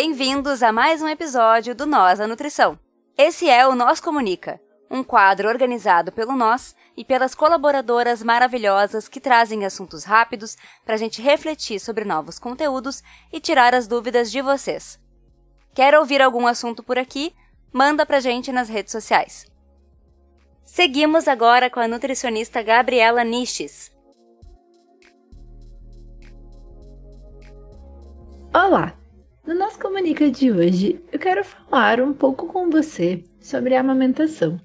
Bem-vindos 0.00 0.62
a 0.62 0.70
mais 0.70 1.02
um 1.02 1.08
episódio 1.08 1.74
do 1.74 1.84
Nós 1.84 2.20
a 2.20 2.26
Nutrição. 2.28 2.78
Esse 3.16 3.50
é 3.50 3.66
o 3.66 3.74
Nós 3.74 3.98
Comunica, 3.98 4.60
um 4.88 5.02
quadro 5.02 5.48
organizado 5.48 6.12
pelo 6.12 6.36
Nós 6.36 6.76
e 6.96 7.04
pelas 7.04 7.34
colaboradoras 7.34 8.22
maravilhosas 8.22 9.08
que 9.08 9.18
trazem 9.18 9.64
assuntos 9.64 10.04
rápidos 10.04 10.56
para 10.84 10.94
a 10.94 10.96
gente 10.96 11.20
refletir 11.20 11.80
sobre 11.80 12.04
novos 12.04 12.38
conteúdos 12.38 13.02
e 13.32 13.40
tirar 13.40 13.74
as 13.74 13.88
dúvidas 13.88 14.30
de 14.30 14.40
vocês. 14.40 15.00
Quer 15.74 15.96
ouvir 15.96 16.22
algum 16.22 16.46
assunto 16.46 16.80
por 16.80 16.96
aqui? 16.96 17.34
Manda 17.72 18.06
pra 18.06 18.20
gente 18.20 18.52
nas 18.52 18.68
redes 18.68 18.92
sociais. 18.92 19.50
Seguimos 20.62 21.26
agora 21.26 21.68
com 21.68 21.80
a 21.80 21.88
nutricionista 21.88 22.62
Gabriela 22.62 23.24
Niches. 23.24 23.90
Olá! 28.54 28.97
No 29.48 29.54
nosso 29.54 29.78
Comunica 29.78 30.30
de 30.30 30.52
hoje, 30.52 31.00
eu 31.10 31.18
quero 31.18 31.42
falar 31.42 32.02
um 32.02 32.12
pouco 32.12 32.48
com 32.48 32.68
você 32.68 33.24
sobre 33.40 33.74
a 33.74 33.80
amamentação. 33.80 34.60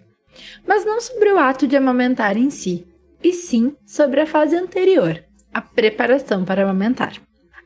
Mas 0.67 0.83
não 0.83 0.99
sobre 0.99 1.31
o 1.31 1.39
ato 1.39 1.65
de 1.65 1.77
amamentar 1.77 2.35
em 2.35 2.49
si, 2.49 2.85
e 3.23 3.31
sim 3.31 3.77
sobre 3.85 4.19
a 4.19 4.25
fase 4.25 4.57
anterior, 4.57 5.23
a 5.53 5.61
preparação 5.61 6.43
para 6.43 6.63
amamentar. 6.63 7.13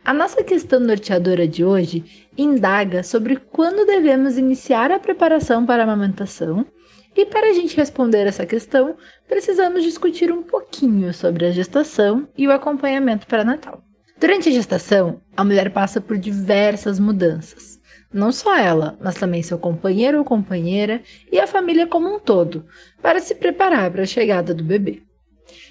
A 0.06 0.14
nossa 0.14 0.44
questão 0.44 0.80
norteadora 0.80 1.48
de 1.48 1.66
hoje 1.66 2.30
indaga 2.38 3.02
sobre 3.02 3.38
quando 3.38 3.88
devemos 3.88 4.38
iniciar 4.38 4.92
a 4.92 5.00
preparação 5.00 5.66
para 5.66 5.82
a 5.82 5.86
amamentação, 5.86 6.68
e 7.16 7.26
para 7.26 7.50
a 7.50 7.54
gente 7.54 7.76
responder 7.76 8.28
essa 8.28 8.46
questão, 8.46 8.96
precisamos 9.28 9.82
discutir 9.82 10.32
um 10.32 10.44
pouquinho 10.44 11.12
sobre 11.16 11.48
a 11.48 11.52
gestação 11.52 12.28
e 12.38 12.48
o 12.48 12.52
acompanhamento 12.52 13.26
pré-natal. 13.26 13.87
Durante 14.20 14.50
a 14.50 14.52
gestação, 14.52 15.22
a 15.36 15.44
mulher 15.44 15.72
passa 15.72 16.02
por 16.02 16.18
diversas 16.18 17.00
mudanças. 17.00 17.80
Não 18.12 18.32
só 18.32 18.58
ela, 18.58 18.98
mas 19.00 19.16
também 19.16 19.44
seu 19.44 19.60
companheiro 19.60 20.18
ou 20.18 20.26
companheira 20.26 21.04
e 21.32 21.40
a 21.40 21.46
família 21.46 21.86
como 21.86 22.14
um 22.14 22.20
todo, 22.20 22.66
para 23.02 23.20
se 23.20 23.36
preparar 23.36 23.92
para 23.92 24.04
a 24.04 24.08
chegada 24.08 24.56
do 24.56 24.64
bebê. 24.64 25.04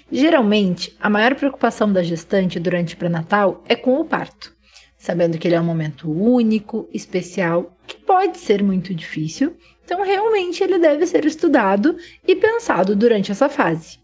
Geralmente, 0.09 0.95
a 1.01 1.09
maior 1.09 1.35
preocupação 1.35 1.91
da 1.91 2.01
gestante 2.01 2.59
durante 2.59 2.95
o 2.95 2.97
pré-natal 2.97 3.63
é 3.67 3.75
com 3.75 3.99
o 3.99 4.05
parto, 4.05 4.55
sabendo 4.97 5.37
que 5.37 5.47
ele 5.47 5.55
é 5.55 5.61
um 5.61 5.65
momento 5.65 6.09
único, 6.09 6.87
especial, 6.93 7.75
que 7.85 7.97
pode 7.97 8.37
ser 8.37 8.63
muito 8.63 8.93
difícil, 8.93 9.57
então 9.83 10.03
realmente 10.03 10.63
ele 10.63 10.79
deve 10.79 11.05
ser 11.05 11.25
estudado 11.25 11.97
e 12.25 12.35
pensado 12.35 12.95
durante 12.95 13.31
essa 13.31 13.49
fase. 13.49 13.99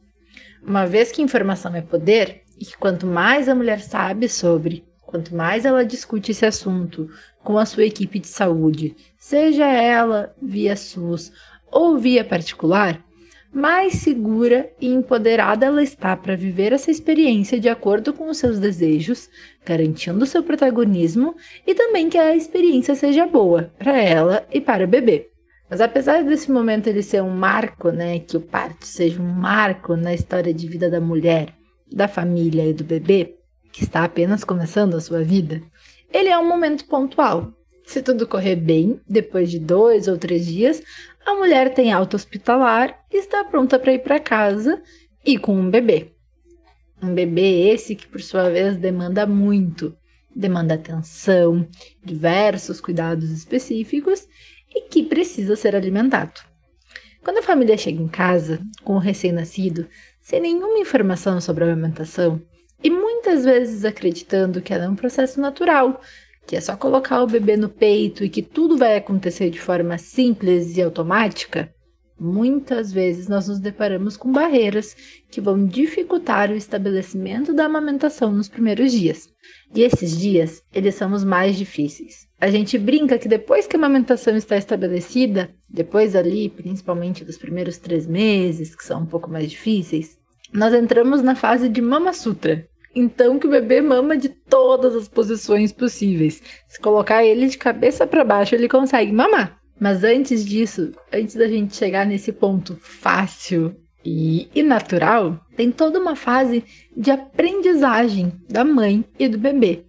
Uma 0.61 0.85
vez 0.85 1.11
que 1.11 1.21
informação 1.21 1.73
é 1.75 1.81
poder, 1.81 2.42
e 2.63 2.65
que 2.65 2.77
quanto 2.77 3.05
mais 3.05 3.49
a 3.49 3.55
mulher 3.55 3.81
sabe 3.81 4.29
sobre, 4.29 4.85
quanto 5.01 5.35
mais 5.35 5.65
ela 5.65 5.83
discute 5.83 6.31
esse 6.31 6.45
assunto 6.45 7.09
com 7.43 7.57
a 7.57 7.65
sua 7.65 7.83
equipe 7.83 8.19
de 8.19 8.27
saúde, 8.27 8.95
seja 9.17 9.67
ela 9.67 10.33
via 10.41 10.73
SUS 10.77 11.33
ou 11.69 11.97
via 11.97 12.23
particular, 12.23 13.03
mais 13.51 13.95
segura 13.95 14.71
e 14.79 14.87
empoderada 14.87 15.65
ela 15.65 15.83
está 15.83 16.15
para 16.15 16.37
viver 16.37 16.71
essa 16.71 16.89
experiência 16.89 17.59
de 17.59 17.67
acordo 17.67 18.13
com 18.13 18.29
os 18.29 18.37
seus 18.37 18.59
desejos, 18.59 19.29
garantindo 19.65 20.25
seu 20.25 20.41
protagonismo 20.41 21.35
e 21.67 21.75
também 21.75 22.09
que 22.09 22.17
a 22.17 22.33
experiência 22.33 22.95
seja 22.95 23.27
boa 23.27 23.73
para 23.77 24.01
ela 24.01 24.47
e 24.49 24.61
para 24.61 24.85
o 24.85 24.87
bebê. 24.87 25.29
Mas 25.69 25.81
apesar 25.81 26.23
desse 26.23 26.49
momento 26.49 26.87
ele 26.87 27.03
ser 27.03 27.21
um 27.21 27.29
marco, 27.29 27.91
né, 27.91 28.19
que 28.19 28.37
o 28.37 28.41
parto 28.41 28.85
seja 28.85 29.21
um 29.21 29.33
marco 29.33 29.97
na 29.97 30.13
história 30.13 30.53
de 30.53 30.65
vida 30.65 30.89
da 30.89 31.01
mulher, 31.01 31.53
da 31.93 32.07
família 32.07 32.65
e 32.65 32.73
do 32.73 32.83
bebê, 32.83 33.35
que 33.71 33.83
está 33.83 34.03
apenas 34.03 34.43
começando 34.43 34.95
a 34.95 35.01
sua 35.01 35.23
vida, 35.23 35.61
ele 36.11 36.29
é 36.29 36.37
um 36.37 36.47
momento 36.47 36.85
pontual. 36.85 37.53
Se 37.85 38.01
tudo 38.01 38.27
correr 38.27 38.55
bem, 38.55 38.99
depois 39.07 39.51
de 39.51 39.59
dois 39.59 40.07
ou 40.07 40.17
três 40.17 40.45
dias, 40.45 40.81
a 41.25 41.35
mulher 41.35 41.73
tem 41.73 41.91
alta 41.91 42.15
hospitalar 42.15 42.97
e 43.11 43.17
está 43.17 43.43
pronta 43.43 43.77
para 43.77 43.93
ir 43.93 43.99
para 43.99 44.19
casa 44.19 44.81
e 45.25 45.37
com 45.37 45.55
um 45.55 45.69
bebê. 45.69 46.11
Um 47.01 47.13
bebê 47.13 47.69
esse 47.69 47.95
que, 47.95 48.07
por 48.07 48.21
sua 48.21 48.49
vez, 48.49 48.77
demanda 48.77 49.27
muito, 49.27 49.95
demanda 50.35 50.73
atenção, 50.75 51.67
diversos 52.03 52.79
cuidados 52.79 53.29
específicos 53.29 54.27
e 54.73 54.81
que 54.81 55.03
precisa 55.03 55.55
ser 55.55 55.75
alimentado. 55.75 56.41
Quando 57.23 57.37
a 57.37 57.43
família 57.43 57.77
chega 57.77 58.01
em 58.01 58.07
casa 58.07 58.59
com 58.83 58.95
o 58.95 58.99
recém-nascido, 58.99 59.87
sem 60.23 60.39
nenhuma 60.39 60.79
informação 60.79 61.39
sobre 61.41 61.65
a 61.65 61.67
amamentação 61.67 62.41
e 62.81 62.89
muitas 62.89 63.43
vezes 63.43 63.83
acreditando 63.83 64.61
que 64.61 64.73
ela 64.73 64.85
é 64.85 64.89
um 64.89 64.95
processo 64.95 65.39
natural, 65.39 66.01
que 66.47 66.55
é 66.55 66.61
só 66.61 66.75
colocar 66.77 67.21
o 67.21 67.27
bebê 67.27 67.57
no 67.57 67.69
peito 67.69 68.23
e 68.23 68.29
que 68.29 68.41
tudo 68.41 68.77
vai 68.77 68.95
acontecer 68.95 69.49
de 69.49 69.59
forma 69.59 69.97
simples 69.97 70.77
e 70.77 70.81
automática, 70.81 71.73
muitas 72.23 72.91
vezes 72.91 73.27
nós 73.27 73.47
nos 73.47 73.59
deparamos 73.59 74.15
com 74.15 74.31
barreiras 74.31 74.95
que 75.29 75.41
vão 75.41 75.65
dificultar 75.65 76.49
o 76.49 76.55
estabelecimento 76.55 77.53
da 77.53 77.65
amamentação 77.65 78.31
nos 78.31 78.47
primeiros 78.47 78.91
dias. 78.91 79.29
E 79.75 79.81
esses 79.81 80.17
dias, 80.17 80.63
eles 80.73 80.95
são 80.95 81.11
os 81.11 81.23
mais 81.23 81.57
difíceis. 81.57 82.27
A 82.39 82.49
gente 82.49 82.77
brinca 82.77 83.17
que 83.17 83.27
depois 83.27 83.67
que 83.67 83.75
a 83.75 83.79
amamentação 83.79 84.35
está 84.35 84.55
estabelecida, 84.55 85.53
depois 85.69 86.15
ali, 86.15 86.49
principalmente 86.49 87.25
dos 87.25 87.37
primeiros 87.37 87.77
três 87.77 88.07
meses, 88.07 88.75
que 88.75 88.83
são 88.83 89.01
um 89.01 89.05
pouco 89.05 89.29
mais 89.29 89.49
difíceis, 89.49 90.17
nós 90.53 90.73
entramos 90.73 91.21
na 91.21 91.35
fase 91.35 91.67
de 91.67 91.81
Mama 91.81 92.13
Sutra. 92.13 92.67
Então 92.95 93.39
que 93.39 93.47
o 93.47 93.49
bebê 93.49 93.81
mama 93.81 94.15
de 94.15 94.29
todas 94.29 94.95
as 94.95 95.07
posições 95.07 95.71
possíveis. 95.71 96.41
Se 96.67 96.79
colocar 96.79 97.25
ele 97.25 97.47
de 97.47 97.57
cabeça 97.57 98.05
para 98.05 98.23
baixo, 98.23 98.53
ele 98.53 98.69
consegue 98.69 99.11
mamar. 99.11 99.62
Mas 99.79 100.03
antes 100.03 100.45
disso, 100.45 100.91
antes 101.11 101.35
da 101.35 101.47
gente 101.47 101.75
chegar 101.75 102.05
nesse 102.05 102.31
ponto 102.31 102.75
fácil 102.79 103.75
e, 104.05 104.63
natural, 104.63 105.39
tem 105.55 105.71
toda 105.71 105.99
uma 105.99 106.15
fase 106.15 106.63
de 106.95 107.09
aprendizagem 107.09 108.33
da 108.49 108.63
mãe 108.63 109.05
e 109.17 109.27
do 109.27 109.37
bebê. 109.37 109.85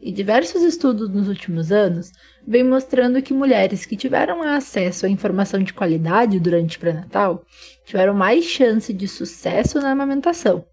E 0.00 0.12
diversos 0.12 0.62
estudos 0.62 1.08
nos 1.08 1.28
últimos 1.28 1.72
anos 1.72 2.10
vêm 2.46 2.64
mostrando 2.64 3.20
que 3.20 3.34
mulheres 3.34 3.84
que 3.84 3.96
tiveram 3.96 4.42
acesso 4.42 5.06
à 5.06 5.08
informação 5.08 5.62
de 5.62 5.72
qualidade 5.72 6.38
durante 6.38 6.76
o 6.76 6.80
pré-natal 6.80 7.44
tiveram 7.84 8.14
mais 8.14 8.44
chance 8.44 8.92
de 8.92 9.08
sucesso 9.08 9.80
na 9.80 9.90
amamentação, 9.90 10.64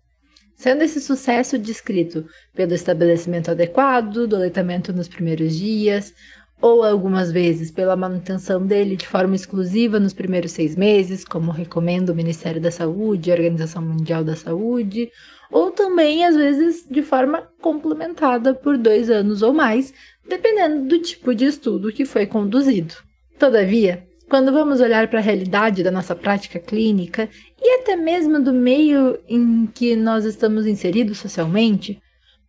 sendo 0.56 0.84
esse 0.84 1.02
sucesso 1.02 1.58
descrito 1.58 2.26
pelo 2.54 2.74
estabelecimento 2.74 3.52
adequado 3.52 4.28
do 4.28 4.36
aleitamento 4.36 4.94
nos 4.94 5.08
primeiros 5.08 5.56
dias, 5.56 6.14
ou 6.62 6.84
algumas 6.84 7.32
vezes 7.32 7.70
pela 7.70 7.96
manutenção 7.96 8.66
dele 8.66 8.96
de 8.96 9.08
forma 9.08 9.36
exclusiva 9.36 10.00
nos 10.00 10.14
primeiros 10.14 10.52
seis 10.52 10.76
meses, 10.76 11.26
como 11.26 11.52
recomenda 11.52 12.12
o 12.12 12.16
Ministério 12.16 12.62
da 12.62 12.72
Saúde 12.72 13.32
a 13.32 13.36
Organização 13.36 13.82
Mundial 13.82 14.24
da 14.24 14.36
Saúde, 14.36 15.12
ou 15.52 15.72
também 15.72 16.26
às 16.26 16.36
vezes 16.36 16.86
de 16.90 17.02
forma 17.02 17.48
complementada 17.62 18.54
por 18.54 18.78
dois 18.78 19.10
anos 19.10 19.42
ou 19.42 19.54
mais, 19.54 19.94
dependendo 20.28 20.88
do 20.88 21.00
tipo 21.00 21.36
de 21.36 21.46
estudo 21.46 21.92
que 21.92 22.06
foi 22.06 22.26
conduzido. 22.26 22.96
Todavia, 23.38 24.08
quando 24.30 24.52
vamos 24.52 24.82
olhar 24.82 25.08
para 25.08 25.20
a 25.20 25.22
realidade 25.22 25.84
da 25.84 25.92
nossa 25.92 26.16
prática 26.16 26.60
clínica 26.60 27.30
e 27.62 27.80
até 27.80 27.96
mesmo 27.96 28.42
do 28.42 28.54
meio 28.54 29.20
em 29.28 29.68
que 29.68 29.96
nós 29.96 30.26
estamos 30.26 30.66
inseridos 30.66 31.20
socialmente, 31.20 32.02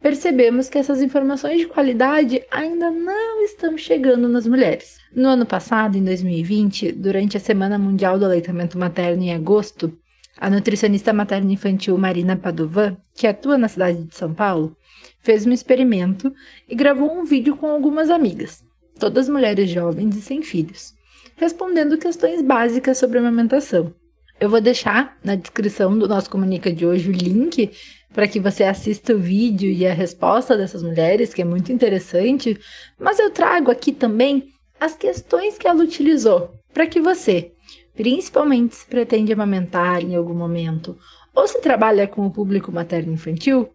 percebemos 0.07 0.69
que 0.69 0.79
essas 0.79 1.03
informações 1.03 1.59
de 1.59 1.67
qualidade 1.67 2.41
ainda 2.49 2.93
não 2.93 3.43
estão 3.43 3.77
chegando 3.77 4.29
nas 4.29 4.47
mulheres. 4.47 5.01
No 5.13 5.27
ano 5.27 5.45
passado, 5.45 5.99
em 5.99 6.05
2020, 6.05 6.93
durante 6.93 7.37
a 7.37 7.41
Semana 7.41 7.77
Mundial 7.77 8.17
do 8.17 8.25
Aleitamento 8.25 8.79
Materno 8.79 9.25
em 9.25 9.35
agosto, 9.35 9.93
a 10.39 10.49
nutricionista 10.49 11.13
materna 11.13 11.53
infantil 11.53 11.99
Marina 11.99 12.37
Padovan, 12.37 12.97
que 13.17 13.27
atua 13.27 13.59
na 13.59 13.67
cidade 13.67 14.05
de 14.05 14.15
São 14.15 14.33
Paulo, 14.33 14.77
fez 15.19 15.45
um 15.45 15.51
experimento 15.51 16.33
e 16.69 16.77
gravou 16.77 17.13
um 17.13 17.25
vídeo 17.25 17.57
com 17.57 17.67
algumas 17.67 18.09
amigas, 18.09 18.63
todas 19.01 19.29
mulheres 19.29 19.69
jovens 19.69 20.15
e 20.15 20.23
sem 20.23 20.41
filhos, 20.41 20.95
respondendo 21.35 21.99
questões 21.99 22.43
básicas 22.43 22.97
sobre 22.97 23.19
amamentação. 23.19 23.93
Eu 24.39 24.51
vou 24.51 24.61
deixar 24.61 25.17
na 25.25 25.35
descrição 25.35 25.99
do 25.99 26.07
nosso 26.07 26.31
Comunica 26.31 26.71
de 26.71 26.87
hoje 26.87 27.09
o 27.09 27.13
link 27.13 27.73
para 28.17 28.27
que 28.27 28.41
você 28.41 28.65
assista 28.65 29.15
o 29.15 29.19
vídeo 29.19 29.71
e 29.71 29.87
a 29.87 29.93
resposta 29.93 30.57
dessas 30.57 30.83
mulheres, 30.83 31.35
que 31.35 31.43
é 31.43 31.45
muito 31.45 31.71
interessante, 31.71 32.59
mas 32.99 33.19
eu 33.19 33.31
trago 33.31 33.71
aqui 33.71 33.93
também 33.93 34.49
as 34.81 34.97
questões 34.97 35.59
que 35.59 35.69
ela 35.69 35.85
utilizou 35.85 36.55
para 36.73 36.87
que 36.87 36.99
você, 36.99 37.53
principalmente 37.95 38.75
se 38.75 38.87
pretende 38.87 39.35
amamentar 39.35 40.03
em 40.03 40.17
algum 40.17 40.33
momento 40.33 40.97
ou 41.35 41.47
se 41.47 41.61
trabalha 41.61 42.09
com 42.09 42.27
o 42.27 42.31
público 42.31 42.73
materno 42.73 43.13
infantil, 43.13 43.69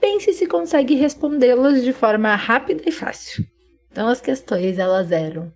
pense 0.00 0.32
se 0.34 0.46
consegue 0.46 0.94
respondê-las 0.94 1.82
de 1.82 1.92
forma 1.92 2.32
rápida 2.36 2.84
e 2.86 2.92
fácil. 2.92 3.44
Então 3.90 4.06
as 4.06 4.20
questões 4.20 4.78
elas 4.78 5.10
eram: 5.10 5.52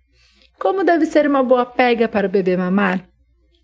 como 0.59 0.83
deve 0.83 1.05
ser 1.05 1.25
uma 1.25 1.41
boa 1.41 1.65
pega 1.65 2.05
para 2.09 2.27
o 2.27 2.29
bebê 2.29 2.57
mamar? 2.57 3.07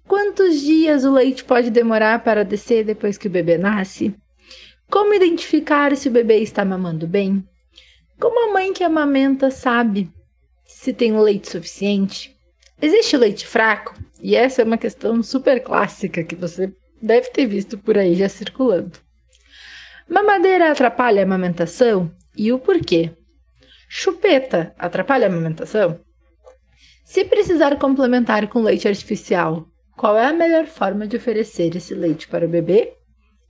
Quantos 0.08 0.62
dias 0.62 1.04
o 1.04 1.12
leite 1.12 1.44
pode 1.44 1.70
demorar 1.70 2.24
para 2.24 2.46
descer 2.46 2.86
depois 2.86 3.18
que 3.18 3.28
o 3.28 3.32
bebê 3.32 3.58
nasce? 3.58 4.16
Como 4.92 5.14
identificar 5.14 5.96
se 5.96 6.10
o 6.10 6.12
bebê 6.12 6.40
está 6.40 6.66
mamando 6.66 7.08
bem? 7.08 7.48
Como 8.20 8.50
a 8.50 8.52
mãe 8.52 8.74
que 8.74 8.84
amamenta 8.84 9.50
sabe 9.50 10.12
se 10.66 10.92
tem 10.92 11.18
leite 11.18 11.50
suficiente? 11.50 12.36
Existe 12.82 13.16
leite 13.16 13.48
fraco? 13.48 13.96
E 14.22 14.36
essa 14.36 14.62
é 14.62 14.66
uma 14.66 14.78
questão 14.78 15.24
super 15.24 15.64
clássica 15.64 16.26
que 16.26 16.36
você 16.36 16.74
deve 17.02 17.30
ter 17.30 17.46
visto 17.46 17.78
por 17.78 17.98
aí 17.98 18.16
já 18.16 18.28
circulando. 18.28 19.00
Mamadeira 20.10 20.70
atrapalha 20.70 21.22
a 21.22 21.24
amamentação? 21.24 22.12
E 22.36 22.52
o 22.52 22.60
porquê? 22.60 23.12
Chupeta 23.88 24.76
atrapalha 24.78 25.28
a 25.28 25.30
amamentação? 25.30 26.02
Se 27.06 27.24
precisar 27.24 27.80
complementar 27.80 28.50
com 28.50 28.62
leite 28.62 28.90
artificial, 28.90 29.66
qual 29.96 30.18
é 30.18 30.26
a 30.26 30.34
melhor 30.34 30.66
forma 30.66 31.08
de 31.08 31.16
oferecer 31.16 31.78
esse 31.78 31.96
leite 31.96 32.28
para 32.28 32.46
o 32.46 32.50
bebê? 32.50 32.98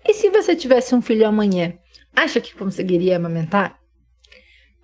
E 0.08 0.14
se 0.14 0.30
você 0.30 0.56
tivesse 0.56 0.96
um 0.96 1.02
filho 1.02 1.28
amanhã, 1.28 1.74
acha 2.16 2.42
que 2.42 2.56
conseguiria 2.56 3.18
amamentar? 3.18 3.80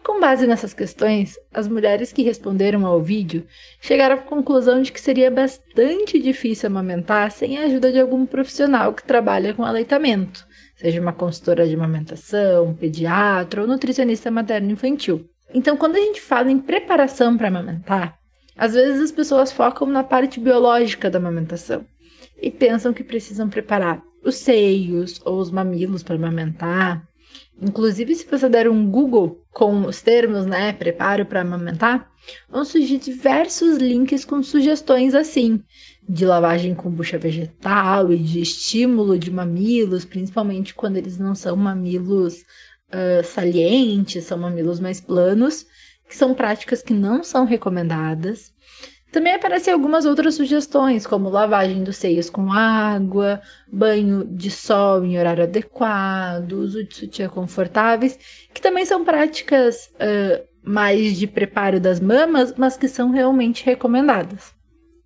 Com 0.08 0.22
base 0.22 0.48
nessas 0.48 0.74
questões, 0.74 1.38
as 1.54 1.68
mulheres 1.68 2.14
que 2.14 2.24
responderam 2.24 2.86
ao 2.86 3.02
vídeo 3.02 3.46
chegaram 3.82 4.16
à 4.16 4.18
conclusão 4.18 4.82
de 4.82 4.92
que 4.92 5.02
seria 5.02 5.30
bastante 5.30 6.18
difícil 6.18 6.68
amamentar 6.68 7.30
sem 7.30 7.58
a 7.58 7.64
ajuda 7.64 7.92
de 7.92 8.00
algum 8.00 8.26
profissional 8.26 8.94
que 8.94 9.04
trabalha 9.04 9.54
com 9.54 9.66
aleitamento, 9.66 10.48
seja 10.78 11.02
uma 11.02 11.12
consultora 11.12 11.68
de 11.68 11.74
amamentação, 11.74 12.74
pediatra 12.74 13.62
ou 13.62 13.68
nutricionista 13.68 14.32
materno-infantil. 14.32 15.30
Então, 15.54 15.76
quando 15.76 15.98
a 15.98 16.00
gente 16.00 16.22
fala 16.22 16.50
em 16.50 16.60
preparação 16.60 17.36
para 17.38 17.50
amamentar, 17.50 18.18
às 18.56 18.76
vezes 18.76 19.02
as 19.02 19.12
pessoas 19.12 19.52
focam 19.52 19.88
na 19.88 20.04
parte 20.04 20.40
biológica 20.40 21.10
da 21.10 21.20
amamentação 21.20 21.86
e 22.42 22.50
pensam 22.50 22.94
que 22.94 23.04
precisam 23.04 23.50
preparar 23.50 24.02
os 24.28 24.36
seios 24.36 25.22
ou 25.26 25.40
os 25.40 25.50
mamilos 25.50 26.04
para 26.04 26.16
amamentar. 26.16 27.08
Inclusive, 27.60 28.14
se 28.14 28.28
você 28.30 28.48
der 28.48 28.70
um 28.70 28.90
Google 28.90 29.44
com 29.52 29.86
os 29.86 30.02
termos, 30.02 30.46
né, 30.46 30.74
preparo 30.74 31.26
para 31.26 31.42
amamentar, 31.42 32.12
vão 32.50 32.64
surgir 32.64 32.98
diversos 33.00 33.78
links 33.78 34.24
com 34.24 34.44
sugestões 34.44 35.16
assim, 35.16 35.64
de 36.08 36.26
lavagem 36.26 36.76
com 36.76 36.92
bucha 36.92 37.18
vegetal 37.18 38.12
e 38.12 38.18
de 38.18 38.42
estímulo 38.42 39.18
de 39.18 39.32
mamilos, 39.32 40.06
principalmente 40.06 40.76
quando 40.76 40.98
eles 40.98 41.18
não 41.18 41.34
são 41.34 41.56
mamilos 41.56 42.42
uh, 42.90 43.24
salientes, 43.24 44.26
são 44.26 44.38
mamilos 44.38 44.80
mais 44.80 45.02
planos, 45.02 45.66
que 46.08 46.16
são 46.16 46.34
práticas 46.34 46.82
que 46.82 46.94
não 46.94 47.24
são 47.24 47.46
recomendadas. 47.46 48.54
Também 49.18 49.34
aparecem 49.34 49.74
algumas 49.74 50.06
outras 50.06 50.36
sugestões, 50.36 51.08
como 51.08 51.28
lavagem 51.28 51.84
dos 51.84 51.98
seios 51.98 52.30
com 52.30 52.54
água, 52.54 53.42
banho 53.68 54.24
de 54.24 54.52
sol 54.52 55.04
em 55.04 55.18
horário 55.18 55.44
adequado, 55.44 56.52
uso 56.52 56.84
de 56.84 56.96
sutiã 56.96 57.28
confortáveis, 57.28 58.16
que 58.54 58.62
também 58.62 58.86
são 58.86 59.04
práticas 59.04 59.90
uh, 59.96 60.48
mais 60.62 61.18
de 61.18 61.26
preparo 61.26 61.80
das 61.80 62.00
mamas, 62.00 62.54
mas 62.56 62.78
que 62.78 62.88
são 62.88 63.10
realmente 63.10 63.66
recomendadas. 63.66 64.54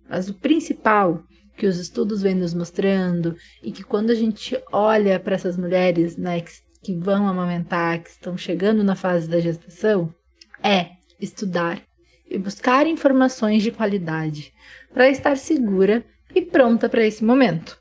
Mas 0.06 0.28
o 0.28 0.34
principal 0.34 1.22
que 1.56 1.66
os 1.66 1.78
estudos 1.78 2.20
vêm 2.20 2.34
nos 2.34 2.52
mostrando 2.52 3.34
e 3.62 3.72
que 3.72 3.82
quando 3.82 4.10
a 4.10 4.14
gente 4.14 4.62
olha 4.70 5.18
para 5.18 5.36
essas 5.36 5.56
mulheres 5.56 6.18
né, 6.18 6.42
que, 6.42 6.52
que 6.82 6.94
vão 6.94 7.26
amamentar, 7.26 8.02
que 8.02 8.10
estão 8.10 8.36
chegando 8.36 8.84
na 8.84 8.94
fase 8.94 9.26
da 9.26 9.40
gestação, 9.40 10.14
é 10.62 10.90
estudar 11.18 11.80
e 12.28 12.38
buscar 12.38 12.86
informações 12.86 13.62
de 13.62 13.70
qualidade 13.70 14.52
para 14.92 15.08
estar 15.08 15.36
segura 15.36 16.04
e 16.34 16.42
pronta 16.42 16.88
para 16.88 17.06
esse 17.06 17.24
momento. 17.24 17.80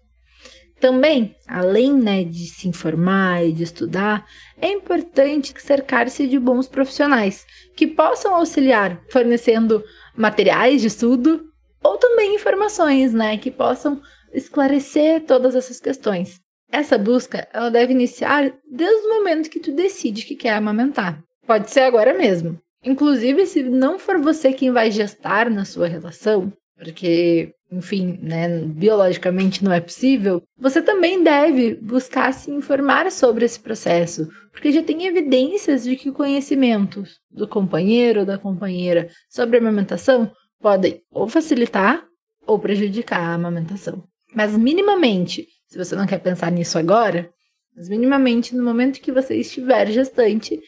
Também, 0.79 1.35
além 1.47 1.93
né, 1.93 2.23
de 2.23 2.47
se 2.47 2.67
informar 2.67 3.45
e 3.45 3.53
de 3.53 3.63
estudar, 3.63 4.25
é 4.59 4.71
importante 4.71 5.53
cercar-se 5.57 6.27
de 6.27 6.39
bons 6.39 6.67
profissionais 6.67 7.45
que 7.75 7.85
possam 7.85 8.33
auxiliar 8.33 8.99
fornecendo 9.11 9.83
materiais 10.15 10.81
de 10.81 10.87
estudo 10.87 11.45
ou 11.83 11.97
também 11.97 12.35
informações 12.35 13.13
né, 13.13 13.37
que 13.37 13.51
possam 13.51 14.01
esclarecer 14.33 15.23
todas 15.25 15.55
essas 15.55 15.79
questões. 15.79 16.39
Essa 16.71 16.97
busca 16.97 17.47
ela 17.53 17.69
deve 17.69 17.93
iniciar 17.93 18.51
desde 18.69 19.05
o 19.05 19.15
momento 19.15 19.49
que 19.49 19.59
tu 19.59 19.71
decide 19.71 20.25
que 20.25 20.35
quer 20.35 20.53
amamentar. 20.53 21.21
Pode 21.45 21.69
ser 21.69 21.81
agora 21.81 22.13
mesmo. 22.17 22.59
Inclusive, 22.83 23.45
se 23.45 23.63
não 23.63 23.99
for 23.99 24.19
você 24.19 24.51
quem 24.53 24.71
vai 24.71 24.89
gestar 24.89 25.49
na 25.49 25.65
sua 25.65 25.87
relação, 25.87 26.51
porque, 26.75 27.53
enfim, 27.71 28.17
né, 28.23 28.65
biologicamente 28.65 29.63
não 29.63 29.71
é 29.71 29.79
possível, 29.79 30.41
você 30.57 30.81
também 30.81 31.23
deve 31.23 31.75
buscar 31.75 32.33
se 32.33 32.49
informar 32.49 33.11
sobre 33.11 33.45
esse 33.45 33.59
processo, 33.59 34.27
porque 34.51 34.71
já 34.71 34.81
tem 34.81 35.05
evidências 35.05 35.83
de 35.83 35.95
que 35.95 36.09
o 36.09 36.13
conhecimento 36.13 37.03
do 37.29 37.47
companheiro 37.47 38.21
ou 38.21 38.25
da 38.25 38.39
companheira 38.39 39.09
sobre 39.29 39.59
amamentação 39.59 40.31
podem 40.59 41.01
ou 41.11 41.27
facilitar 41.27 42.03
ou 42.47 42.57
prejudicar 42.57 43.19
a 43.19 43.33
amamentação. 43.35 44.03
Mas 44.33 44.57
minimamente, 44.57 45.45
se 45.67 45.77
você 45.77 45.95
não 45.95 46.07
quer 46.07 46.19
pensar 46.19 46.51
nisso 46.51 46.79
agora, 46.79 47.29
mas 47.75 47.89
minimamente 47.89 48.55
no 48.55 48.63
momento 48.63 48.99
que 48.99 49.11
você 49.11 49.35
estiver 49.35 49.87
gestante, 49.91 50.59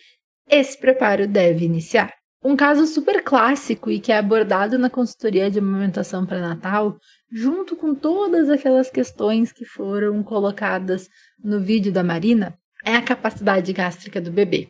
esse 0.50 0.78
preparo 0.78 1.28
deve 1.28 1.66
iniciar. 1.66 2.14
Um 2.44 2.58
caso 2.58 2.86
super 2.86 3.24
clássico 3.24 3.90
e 3.90 4.00
que 4.00 4.12
é 4.12 4.18
abordado 4.18 4.78
na 4.78 4.90
consultoria 4.90 5.50
de 5.50 5.60
amamentação 5.60 6.26
pré-natal, 6.26 6.98
junto 7.32 7.76
com 7.76 7.96
todas 7.96 8.50
aquelas 8.50 8.90
questões 8.90 9.52
que 9.54 9.64
foram 9.64 10.22
colocadas 10.22 11.10
no 11.42 11.62
vídeo 11.62 11.92
da 11.92 12.04
Marina, 12.04 12.58
é 12.84 12.96
a 12.96 13.02
capacidade 13.02 13.72
gástrica 13.72 14.20
do 14.20 14.30
bebê. 14.30 14.68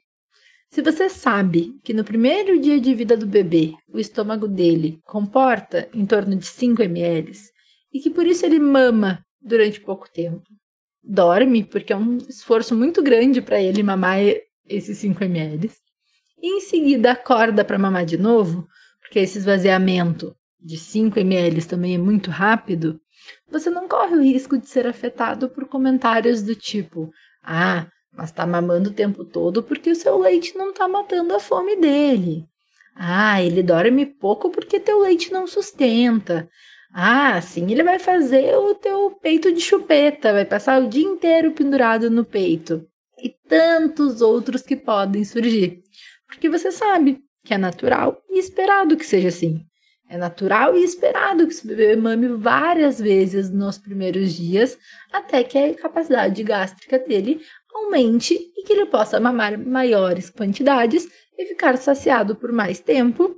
Se 0.70 0.82
você 0.82 1.10
sabe 1.10 1.80
que 1.84 1.94
no 1.94 2.04
primeiro 2.04 2.60
dia 2.60 2.80
de 2.80 2.94
vida 2.94 3.18
do 3.18 3.26
bebê, 3.26 3.74
o 3.88 4.00
estômago 4.00 4.48
dele 4.48 5.00
comporta 5.04 5.90
em 5.94 6.06
torno 6.06 6.36
de 6.36 6.46
5 6.46 6.82
ml 6.84 7.32
e 7.92 8.00
que 8.00 8.10
por 8.10 8.26
isso 8.26 8.46
ele 8.46 8.60
mama 8.60 9.24
durante 9.42 9.82
pouco 9.82 10.08
tempo, 10.12 10.44
dorme 11.04 11.64
porque 11.64 11.92
é 11.92 11.98
um 11.98 12.18
esforço 12.18 12.76
muito 12.76 13.04
grande 13.04 13.42
para 13.42 13.62
ele 13.62 13.84
mamar 13.84 14.20
esses 14.68 14.98
5 14.98 15.24
ml. 15.24 15.72
E 16.42 16.58
em 16.58 16.62
seguida 16.62 17.12
acorda 17.12 17.64
para 17.64 17.78
mamar 17.78 18.06
de 18.06 18.18
novo, 18.18 18.68
porque 19.02 19.20
esse 19.20 19.38
esvaziamento 19.38 20.36
de 20.60 20.78
5 20.78 21.20
ml 21.20 21.66
também 21.66 21.96
é 21.96 21.98
muito 21.98 22.30
rápido, 22.30 23.00
você 23.50 23.70
não 23.70 23.88
corre 23.88 24.16
o 24.16 24.22
risco 24.22 24.58
de 24.58 24.68
ser 24.68 24.88
afetado 24.88 25.50
por 25.50 25.68
comentários 25.68 26.42
do 26.42 26.56
tipo: 26.56 27.12
"Ah, 27.42 27.88
mas 28.12 28.30
está 28.30 28.46
mamando 28.46 28.90
o 28.90 28.94
tempo 28.94 29.24
todo 29.24 29.64
porque 29.64 29.92
o 29.92 29.96
seu 29.96 30.18
leite 30.20 30.58
não 30.58 30.72
está 30.72 30.88
matando 30.88 31.34
a 31.34 31.40
fome 31.40 31.76
dele. 31.78 32.46
Ah, 32.96 33.42
ele 33.42 33.64
dorme 33.64 34.06
pouco 34.06 34.50
porque 34.50 34.80
teu 34.80 35.00
leite 35.02 35.32
não 35.32 35.48
sustenta. 35.48 36.50
Ah, 36.94 37.42
sim, 37.42 37.72
ele 37.72 37.84
vai 37.84 37.98
fazer 37.98 38.56
o 38.58 38.76
teu 38.76 39.12
peito 39.12 39.52
de 39.52 39.62
chupeta, 39.62 40.34
vai 40.34 40.46
passar 40.46 40.82
o 40.82 40.90
dia 40.90 41.06
inteiro 41.06 41.52
pendurado 41.54 42.10
no 42.10 42.24
peito 42.24 42.88
e 43.24 43.30
tantos 43.48 44.22
outros 44.22 44.62
que 44.62 44.76
podem 44.76 45.24
surgir. 45.24 45.82
Porque 46.28 46.50
você 46.50 46.72
sabe 46.72 47.24
que 47.46 47.54
é 47.54 47.58
natural 47.58 48.22
e 48.30 48.38
esperado 48.38 48.98
que 48.98 49.06
seja 49.06 49.30
assim. 49.30 49.66
É 50.10 50.18
natural 50.18 50.76
e 50.76 50.84
esperado 50.84 51.48
que 51.48 51.54
esse 51.54 51.66
bebê 51.66 51.96
mame 51.96 52.28
várias 52.28 53.00
vezes 53.00 53.50
nos 53.50 53.78
primeiros 53.78 54.34
dias, 54.34 54.78
até 55.12 55.44
que 55.44 55.58
a 55.58 55.74
capacidade 55.74 56.44
gástrica 56.44 57.00
dele 57.00 57.42
aumente 57.74 58.34
e 58.36 58.64
que 58.64 58.74
ele 58.74 58.86
possa 58.86 59.20
mamar 59.20 59.58
maiores 59.58 60.30
quantidades 60.30 61.08
e 61.38 61.46
ficar 61.46 61.78
saciado 61.78 62.36
por 62.36 62.52
mais 62.52 62.80
tempo. 62.80 63.36